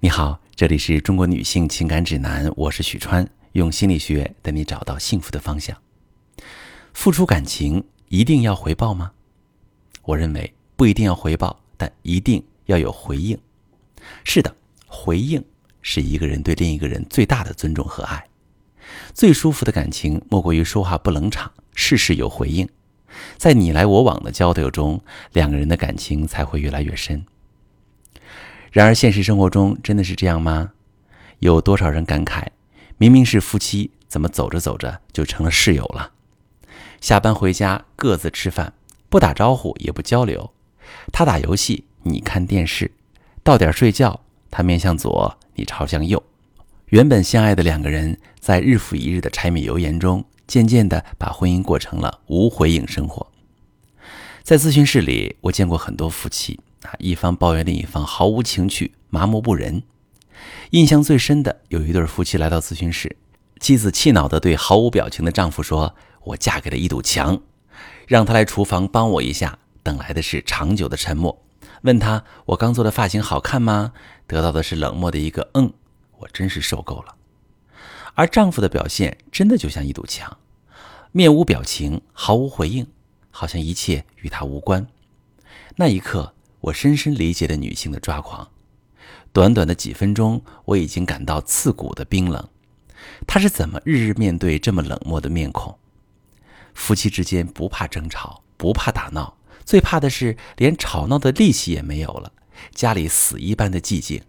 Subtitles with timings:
[0.00, 5.76] 你好，这里是中国女性情感指南，我是许川，用心理学带你找到幸福的方向。
[6.94, 9.10] 付出感情一定要回报吗？
[10.04, 13.36] 我认为不一定要回报，但一定要有回应。
[14.22, 14.54] 是的，
[14.86, 15.44] 回应
[15.82, 18.24] 是一个人对另一个人最大的尊重和爱。
[19.12, 22.68] 最舒服的感情莫过于说话不冷场，事事有回应。
[23.36, 25.02] 在你来我往的交流中，
[25.32, 27.26] 两个人的感情才会越来越深。
[28.70, 30.72] 然而，现实生活中真的是这样吗？
[31.38, 32.46] 有多少人感慨，
[32.96, 36.12] 明明是夫妻，怎么走着走着就成了室友了？
[37.00, 38.72] 下班回家各自吃饭，
[39.08, 40.52] 不打招呼也不交流。
[41.12, 42.90] 他打游戏，你看电视；
[43.42, 46.22] 到点睡觉，他面向左，你朝向右。
[46.86, 50.24] 原本相爱的两个人，在日复一日的柴米油盐中。
[50.48, 53.30] 渐渐地把婚姻过成了无回应生活。
[54.42, 59.82] 在咨询室里，我见过很多夫妻啊，一方抱怨另一方毫无情趣、麻木不仁。
[60.70, 63.14] 印象最深的有一对夫妻来到咨询室，
[63.60, 67.38] 妻子气恼地对毫无表情的丈夫说：“我嫁给了一堵墙，
[68.06, 71.44] 让他来厨房帮我一下。”等来的是长久的沉默。
[71.82, 73.92] 问他：“我刚做的发型好看吗？”
[74.26, 75.72] 得到的是冷漠的一个“嗯”。
[76.18, 77.14] 我真是受够了。
[78.14, 80.38] 而丈夫的表现真的就像一堵墙，
[81.12, 82.86] 面无表情，毫无回应，
[83.30, 84.86] 好像一切与他无关。
[85.76, 88.48] 那一刻，我深深理解了女性的抓狂。
[89.32, 92.48] 短短的几分钟，我已经感到刺骨的冰冷。
[93.26, 95.78] 她是怎么日日面对这么冷漠的面孔？
[96.74, 102.32] 夫妻之间不怕争吵，不怕打闹，最怕的是连吵闹的力气也没有了，
[102.72, 104.22] 家里死一般的寂静，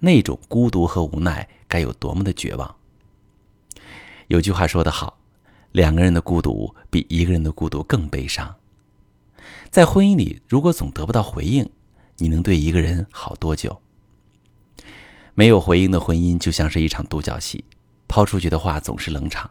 [0.00, 2.76] 那种孤独和无奈，该有多么的绝望！
[4.28, 5.18] 有句话说得好，
[5.72, 8.54] 两个人的孤独比一个人的孤独更悲伤。
[9.70, 11.68] 在婚姻里，如果总得不到回应，
[12.18, 13.80] 你能对一个人好多久？
[15.34, 17.64] 没有回应的婚姻就像是一场独角戏，
[18.08, 19.50] 抛出去的话总是冷场，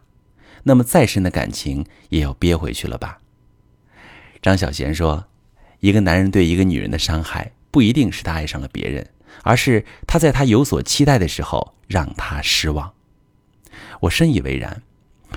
[0.63, 3.19] 那么再深的感情也要憋回去了吧？
[4.41, 5.25] 张小娴说
[5.79, 9.09] ：“一个男人对一个女人的伤害，不一定是他爱上了别人，
[9.43, 12.93] 而是他在他有所期待的时候让他失望。”
[14.01, 14.81] 我深以为然，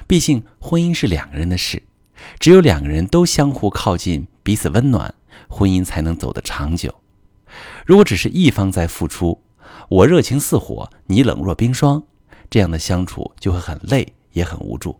[0.06, 1.82] 毕竟婚姻是两个人的事，
[2.38, 5.14] 只有两个人都相互靠近，彼此温暖，
[5.48, 6.94] 婚姻才能走得长久。
[7.84, 9.42] 如果只是一方在付出，
[9.88, 12.02] 我热情似火，你冷若冰霜，
[12.50, 14.98] 这样的相处就会很累，也很无助。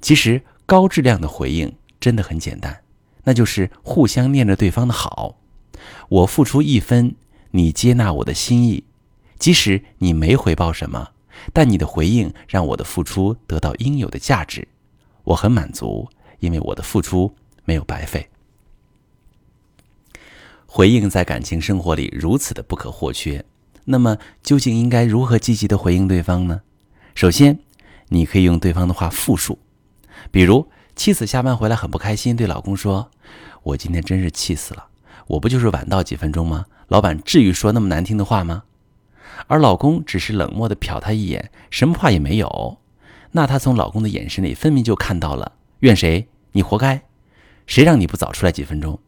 [0.00, 2.80] 其实高质量的回应真的很简单，
[3.24, 5.36] 那就是互相念着对方的好。
[6.08, 7.14] 我付出一分，
[7.50, 8.84] 你接纳我的心意，
[9.38, 11.10] 即使你没回报什么。
[11.52, 14.66] 但你的回应让我的付出得到应有的价值，
[15.22, 16.08] 我很满足，
[16.40, 17.34] 因为我的付出
[17.64, 18.28] 没有白费。
[20.66, 23.44] 回应在感情生活里如此的不可或缺，
[23.86, 26.60] 那么究竟应该如何积极的回应对方呢？
[27.14, 27.58] 首先，
[28.08, 29.58] 你可以用对方的话复述，
[30.30, 33.10] 比如妻子下班回来很不开心，对老公说
[33.64, 34.88] ：“我今天真是气死了，
[35.26, 36.66] 我不就是晚到几分钟吗？
[36.88, 38.64] 老板至于说那么难听的话吗？”
[39.46, 42.78] 而老公只是冷漠的瞟她一眼，什么话也没有。
[43.32, 46.28] 那她从老公的眼神里分明就看到了怨谁？
[46.52, 47.02] 你活该！
[47.66, 49.00] 谁让你不早出来几分钟？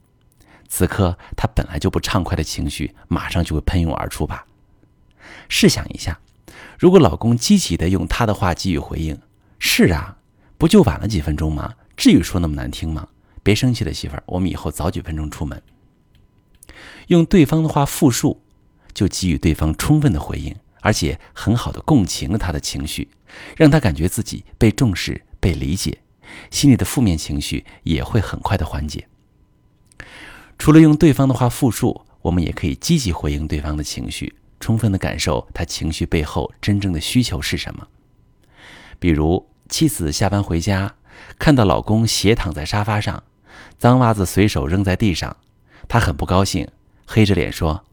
[0.69, 4.47] 此刻他本来就不畅快的情绪马上就会喷涌而出吧？
[5.49, 6.21] 试想一下，
[6.79, 9.21] 如果老公积极的用他的话给予回应
[9.59, 10.19] ：“是啊，
[10.59, 11.75] 不就晚了几分钟吗？
[11.97, 13.09] 至于说那么难听吗？
[13.43, 15.61] 别生气了，媳妇儿，我们以后早几分钟出门。”
[17.09, 18.43] 用对方的话复述。
[18.93, 23.09] 就给予对方充分的回应，而且很好的共情了他的情绪，
[23.57, 26.01] 让他感觉自己被重视、被理解，
[26.51, 29.07] 心里的负面情绪也会很快的缓解。
[30.59, 37.89] 除了用对方的话复述，我们也可以积极回应对方的情绪，充分的感受他情绪背后真正的需求是什么。
[38.99, 40.95] 比如，妻子下班回家，
[41.39, 43.23] 看到老公斜躺在沙发上，
[43.79, 45.37] 脏袜子随手扔在地上，
[45.89, 46.69] 她很不高兴，
[47.07, 47.85] 黑着脸说。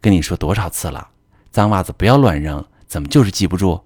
[0.00, 1.10] 跟你说多少次了，
[1.52, 3.82] 脏袜子不要乱扔，怎么就是记不住？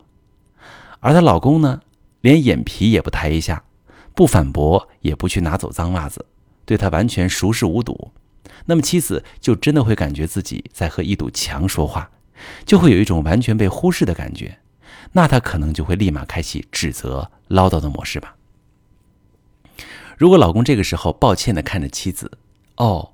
[1.00, 1.82] 而她老公呢，
[2.22, 3.64] 连眼皮也不抬一下，
[4.14, 6.24] 不反驳，也不去拿走脏袜子，
[6.64, 8.12] 对他完全熟视无睹。
[8.66, 12.10] 那么妻子就真的会感觉自己在和一堵墙说话，
[12.64, 14.58] 就会有一种完全被忽视的感觉。
[15.12, 18.36] 那他可能就会立马开启指责、唠叨的模式吧。
[20.16, 22.30] 如果老公这个时候抱歉地看着妻子，
[22.76, 23.10] 哦。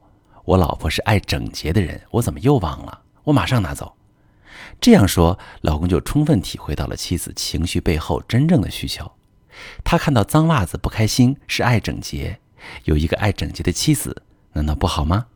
[0.47, 3.03] 我老婆是爱整洁的人，我怎么又忘了？
[3.25, 3.95] 我马上拿走。
[4.81, 9.13] 这样说，老公就充分体会到了妻子情绪背后真正的需求。
[9.85, 12.41] 他看到脏袜子不开心，是爱整洁。
[12.85, 14.23] 有一个爱整洁的妻子，
[14.53, 15.27] 难道不好吗？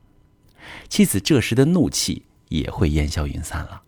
[0.88, 3.82] 妻子这时的怒气也会烟消云散了。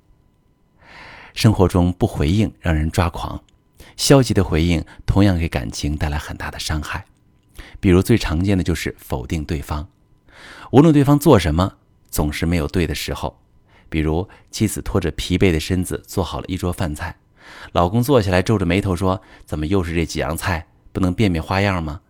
[1.34, 3.42] 生活中不回应让人抓狂，
[3.96, 7.04] 消极的回应同样给感情带来很大的伤害。
[7.78, 9.88] 比如最常见的就是否定对方，
[10.72, 11.74] 无论对方做什么，
[12.10, 13.38] 总是没有对的时候。
[13.88, 17.16] 比如妻子拖着疲惫的身子做好了一桌饭菜，
[17.72, 20.68] 老公坐下来皱着眉头说：“怎么又是这几样菜？
[20.92, 22.00] 不能变变花样吗？”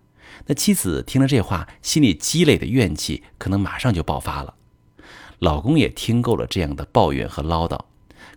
[0.47, 4.55] 那妻子听了这话，心里积累的怨气可能马上就爆发了。
[5.39, 7.79] 老公也听够了这样的抱怨和唠叨，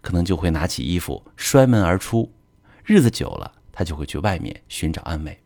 [0.02, 2.32] 可能就会拿起衣服摔门而出。
[2.84, 5.40] 日子久了，他就会去外面寻找安慰。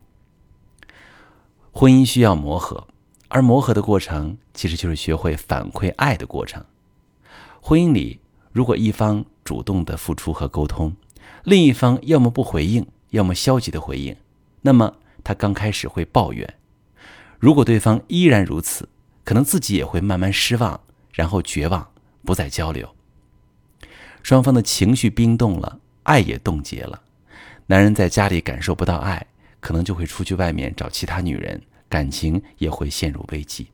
[1.71, 2.87] 婚姻需要磨合，
[3.27, 6.63] 而磨合的过程其实就是学会反馈爱的过程。
[7.59, 8.19] 婚姻里，
[8.51, 10.95] 如果一方主动的付出和沟通，
[11.43, 14.15] 另一方要么不回应，要么消极的回应，
[14.61, 16.53] 那么他刚开始会抱怨。
[17.39, 18.89] 如果对方依然如此，
[19.23, 20.79] 可能自己也会慢慢失望。
[21.15, 21.91] 然后绝望，
[22.25, 22.95] 不再交流，
[24.23, 27.03] 双方的情绪冰冻了，爱也冻结了。
[27.67, 29.27] 男人在家里感受不到爱，
[29.59, 33.67] 可能就会出去外面找其他女人，感情也会陷入危机。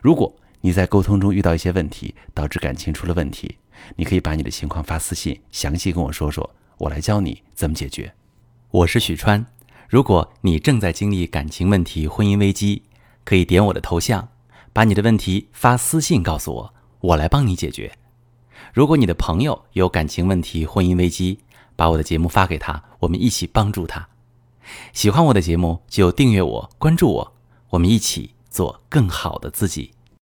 [0.00, 3.58] 如果你在沟通中遇到一些问题，导致感情出了问题，
[3.96, 6.48] 你可以把你的情况发私信，详细跟我说说，
[6.78, 8.12] 我来教你怎么解决。
[8.70, 9.44] 我是许川，
[9.88, 12.82] 如果你正在经历感情问题、婚姻危机，
[13.24, 14.28] 可以点我的头像。
[14.70, 17.90] 把你的问题发私信告诉我，我来帮你解决。
[18.72, 21.40] 如果你的朋友有感情问题、婚姻危机，
[21.74, 24.08] 把我的节目发给他，我们一起帮助他。
[24.92, 27.32] 喜欢我的节目就订阅我、关注我，
[27.70, 29.92] 我们一起做更好的自己。